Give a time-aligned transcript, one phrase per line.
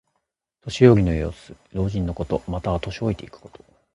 [0.63, 1.53] 年寄りの様子。
[1.73, 2.41] 老人のこと。
[2.47, 3.63] または、年老いていくこと。